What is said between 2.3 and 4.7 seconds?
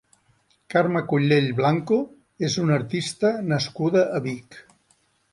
és una artista nascuda a Vic.